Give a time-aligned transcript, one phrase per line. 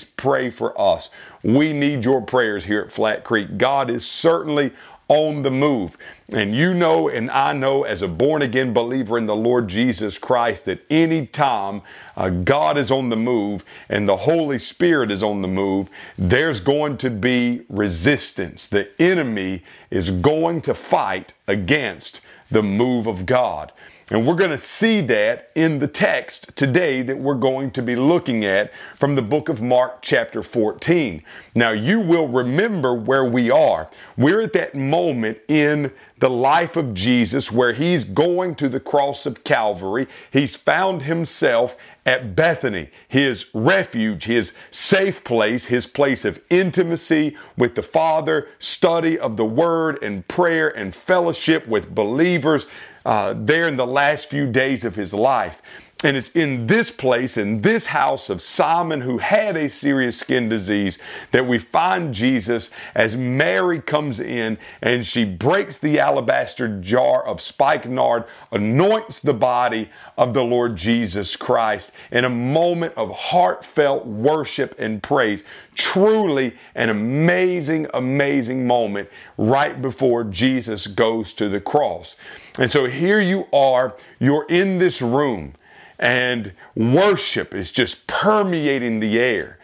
[0.00, 1.10] please pray for us.
[1.42, 3.58] We need your prayers here at Flat Creek.
[3.58, 4.72] God is certainly
[5.08, 5.96] on the move.
[6.32, 10.18] And you know, and I know as a born again believer in the Lord Jesus
[10.18, 11.82] Christ, that anytime
[12.16, 16.60] uh, God is on the move and the Holy Spirit is on the move, there's
[16.60, 18.68] going to be resistance.
[18.68, 22.20] The enemy is going to fight against
[22.50, 23.72] the move of God.
[24.12, 27.94] And we're going to see that in the text today that we're going to be
[27.94, 31.22] looking at from the book of Mark, chapter 14.
[31.54, 33.88] Now, you will remember where we are.
[34.16, 39.26] We're at that moment in the life of Jesus where he's going to the cross
[39.26, 40.08] of Calvary.
[40.32, 47.76] He's found himself at Bethany, his refuge, his safe place, his place of intimacy with
[47.76, 52.66] the Father, study of the Word and prayer and fellowship with believers
[53.04, 55.62] uh, there in the last few days of his life.
[56.02, 60.48] And it's in this place, in this house of Simon, who had a serious skin
[60.48, 60.98] disease,
[61.30, 67.38] that we find Jesus as Mary comes in and she breaks the alabaster jar of
[67.42, 74.74] spikenard, anoints the body of the Lord Jesus Christ in a moment of heartfelt worship
[74.78, 75.44] and praise.
[75.74, 82.16] Truly an amazing, amazing moment right before Jesus goes to the cross.
[82.58, 85.52] And so here you are, you're in this room
[86.00, 89.58] and worship is just permeating the air.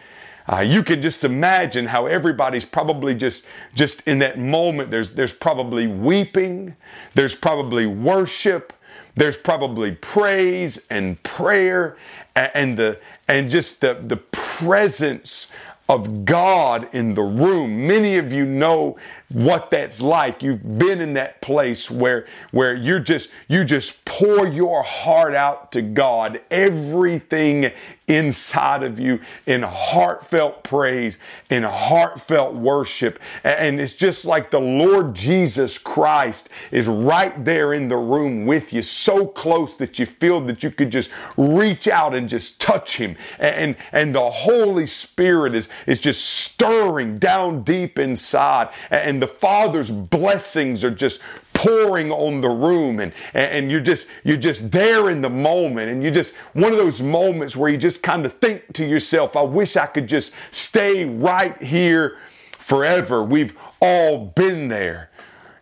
[0.48, 4.92] Uh, you can just imagine how everybody's probably just just in that moment.
[4.92, 6.76] There's there's probably weeping,
[7.14, 8.72] there's probably worship,
[9.16, 11.96] there's probably praise and prayer,
[12.36, 15.48] and, and the and just the the presence
[15.88, 17.86] of God in the room.
[17.86, 18.98] Many of you know
[19.28, 20.42] what that's like.
[20.42, 25.72] You've been in that place where where you're just you just pour your heart out
[25.72, 27.70] to God, everything
[28.08, 31.18] inside of you in heartfelt praise,
[31.50, 33.18] in heartfelt worship.
[33.44, 38.72] And it's just like the Lord Jesus Christ is right there in the room with
[38.72, 42.96] you, so close that you feel that you could just reach out and just touch
[42.96, 43.16] him.
[43.38, 48.68] And and the Holy Spirit is is just stirring down deep inside.
[48.90, 51.20] And the Father's blessings are just
[51.56, 55.90] pouring on the room and, and you're just you're just there in the moment.
[55.90, 59.36] And you just one of those moments where you just kind of think to yourself
[59.36, 62.18] I wish I could just stay right here
[62.52, 63.22] forever.
[63.22, 65.10] We've all been there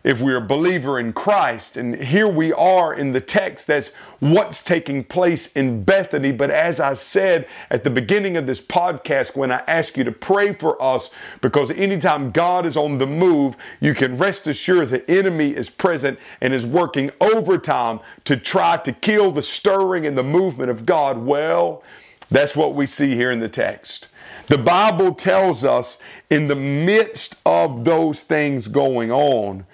[0.05, 1.75] if we're a believer in Christ.
[1.75, 3.65] And here we are in the text.
[3.65, 6.31] That's what's taking place in Bethany.
[6.31, 10.11] But as I said at the beginning of this podcast, when I ask you to
[10.11, 11.09] pray for us,
[11.41, 16.19] because anytime God is on the move, you can rest assured the enemy is present
[16.39, 21.17] and is working overtime to try to kill the stirring and the movement of God.
[21.17, 21.81] Well,
[22.29, 24.07] that's what we see here in the text.
[24.47, 25.97] The Bible tells us
[26.29, 29.65] in the midst of those things going on,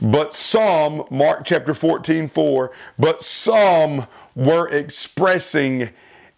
[0.00, 5.90] but some, Mark chapter 14, 4, but some were expressing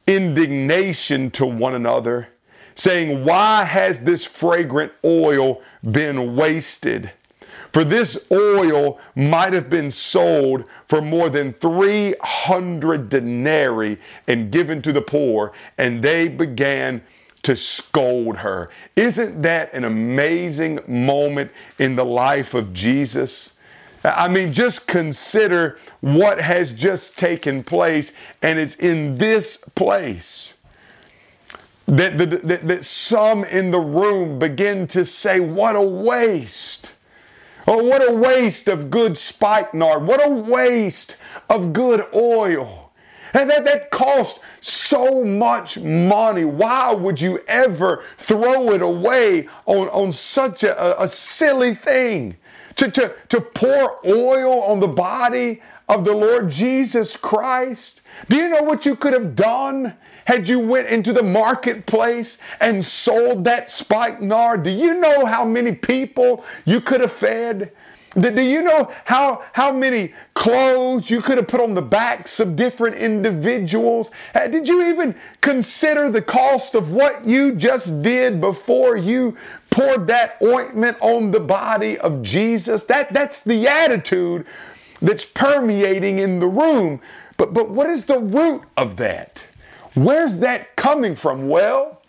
[0.06, 2.28] indignation to one another,
[2.75, 7.12] saying, Why has this fragrant oil been wasted?
[7.72, 14.93] For this oil might have been sold for more than 300 denarii and given to
[14.93, 15.53] the poor.
[15.78, 17.03] And they began
[17.43, 18.71] to scold her.
[18.97, 23.56] Isn't that an amazing moment in the life of Jesus?
[24.05, 30.55] I mean, just consider what has just taken place, and it's in this place
[31.87, 36.95] that, that, that, some in the room begin to say, What a waste!
[37.67, 40.06] Oh, what a waste of good spikenard!
[40.06, 41.17] What a waste
[41.49, 42.93] of good oil!
[43.34, 46.44] And that, that cost so much money.
[46.44, 52.37] Why would you ever throw it away on, on such a, a silly thing?
[52.76, 58.00] To, to, to pour oil on the body of the Lord Jesus Christ?
[58.28, 62.85] Do you know what you could have done had you went into the marketplace and
[62.85, 64.62] sold that spikenard?
[64.62, 67.73] Do you know how many people you could have fed?
[68.19, 72.56] Do you know how, how many clothes you could have put on the backs of
[72.56, 74.10] different individuals?
[74.34, 79.37] Uh, did you even consider the cost of what you just did before you
[79.69, 82.84] poured that ointment on the body of Jesus?
[82.84, 84.46] That, that's the attitude
[85.02, 87.02] that's permeating in the room.
[87.37, 89.44] But, but what is the root of that?
[89.94, 91.48] Where's that coming from?
[91.48, 92.00] Well,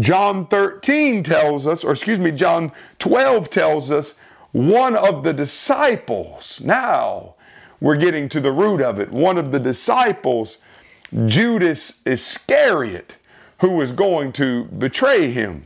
[0.00, 4.18] John 13 tells us, or excuse me, John 12 tells us
[4.52, 7.34] one of the disciples, now
[7.80, 10.58] we're getting to the root of it, one of the disciples,
[11.26, 13.16] Judas Iscariot,
[13.60, 15.64] who was going to betray him.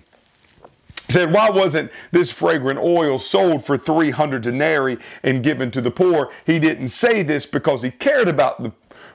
[1.08, 6.30] Said, Why wasn't this fragrant oil sold for 300 denarii and given to the poor?
[6.44, 8.72] He didn't say this because he cared about the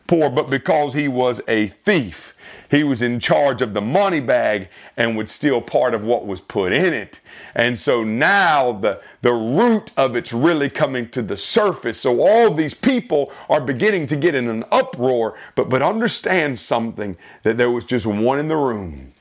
[0.07, 2.32] poor, but because he was a thief.
[2.69, 4.67] He was in charge of the money bag
[4.97, 7.19] and would steal part of what was put in it.
[7.55, 11.99] And so now the, the root of it's really coming to the surface.
[11.99, 17.17] So all these people are beginning to get in an uproar, but, but understand something
[17.43, 19.13] that there was just one in the room.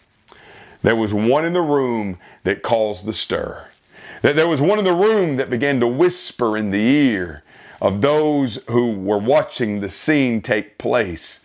[0.82, 3.68] There was one in the room that caused the stir.
[4.22, 7.42] That there was one in the room that began to whisper in the ear
[7.80, 11.44] of those who were watching the scene take place.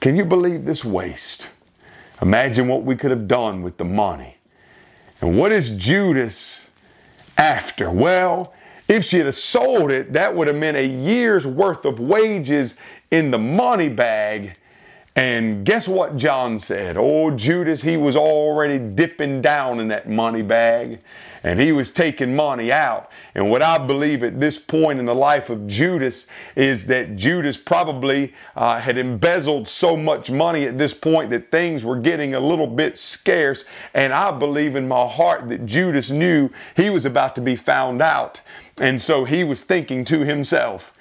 [0.00, 1.50] Can you believe this waste?
[2.22, 4.36] Imagine what we could have done with the money.
[5.20, 6.70] And what is Judas
[7.36, 7.90] after?
[7.90, 8.54] Well,
[8.86, 12.78] if she had sold it, that would have meant a year's worth of wages
[13.10, 14.56] in the money bag.
[15.16, 16.96] And guess what John said?
[16.96, 21.00] Oh, Judas, he was already dipping down in that money bag
[21.42, 23.10] and he was taking money out.
[23.34, 26.26] And what I believe at this point in the life of Judas
[26.56, 31.84] is that Judas probably uh, had embezzled so much money at this point that things
[31.84, 33.64] were getting a little bit scarce.
[33.94, 38.02] And I believe in my heart that Judas knew he was about to be found
[38.02, 38.40] out.
[38.80, 40.92] And so he was thinking to himself,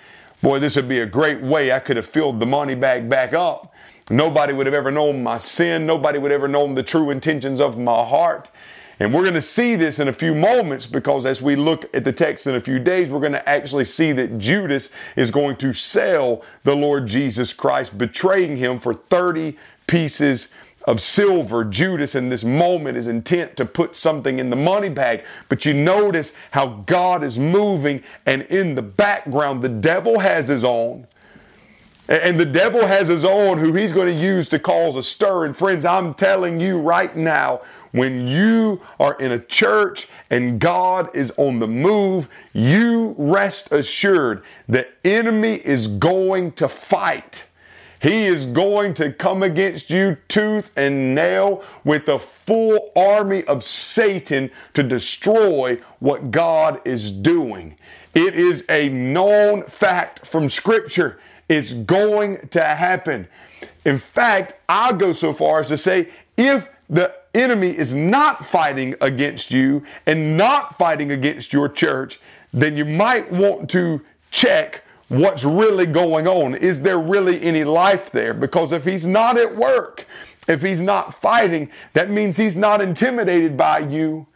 [0.42, 3.34] Boy, this would be a great way I could have filled the money bag back
[3.34, 3.74] up.
[4.10, 5.86] Nobody would have ever known my sin.
[5.86, 8.52] Nobody would have ever known the true intentions of my heart.
[9.00, 12.04] And we're going to see this in a few moments because as we look at
[12.04, 15.58] the text in a few days, we're going to actually see that Judas is going
[15.58, 19.56] to sell the Lord Jesus Christ, betraying him for 30
[19.86, 20.50] pieces
[20.86, 21.64] of silver.
[21.64, 25.24] Judas in this moment is intent to put something in the money bag.
[25.50, 30.64] But you notice how God is moving, and in the background, the devil has his
[30.64, 31.06] own.
[32.10, 35.44] And the devil has his own who he's going to use to cause a stir.
[35.44, 37.62] And friends, I'm telling you right now,
[37.92, 44.44] when you are in a church and God is on the move, you rest assured
[44.68, 47.46] the enemy is going to fight.
[48.00, 53.64] He is going to come against you tooth and nail with a full army of
[53.64, 57.76] Satan to destroy what God is doing.
[58.14, 61.20] It is a known fact from Scripture.
[61.50, 63.28] It's going to happen.
[63.86, 68.96] In fact, I'll go so far as to say if the enemy is not fighting
[69.00, 72.20] against you and not fighting against your church,
[72.54, 74.02] then you might want to
[74.32, 76.56] check what's really going on.
[76.56, 78.34] Is there really any life there?
[78.34, 80.06] Because if he's not at work,
[80.48, 84.28] if he's not fighting, that means he's not intimidated by you.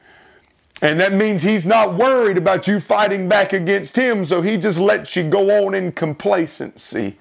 [0.82, 4.80] And that means he's not worried about you fighting back against him, so he just
[4.80, 7.18] lets you go on in complacency.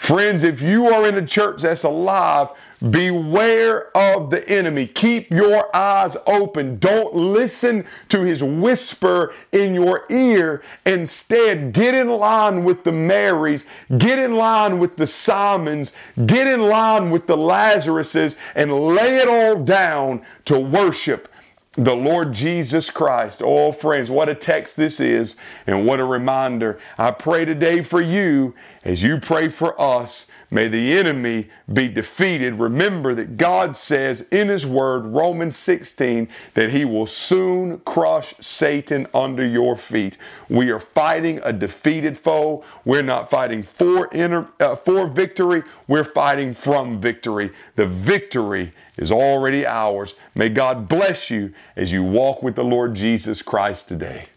[0.00, 2.48] Friends, if you are in a church that's alive,
[2.88, 4.86] Beware of the enemy.
[4.86, 6.78] Keep your eyes open.
[6.78, 10.62] Don't listen to his whisper in your ear.
[10.86, 13.66] Instead, get in line with the Marys,
[13.98, 15.92] get in line with the Simons,
[16.24, 21.28] get in line with the Lazaruses, and lay it all down to worship
[21.74, 23.42] the Lord Jesus Christ.
[23.44, 25.36] Oh, friends, what a text this is,
[25.66, 26.80] and what a reminder.
[26.98, 32.54] I pray today for you as you pray for us May the enemy be defeated.
[32.54, 39.06] Remember that God says in His Word, Romans 16, that He will soon crush Satan
[39.14, 40.18] under your feet.
[40.48, 42.64] We are fighting a defeated foe.
[42.84, 47.50] We're not fighting for, inner, uh, for victory, we're fighting from victory.
[47.76, 50.14] The victory is already ours.
[50.34, 54.29] May God bless you as you walk with the Lord Jesus Christ today.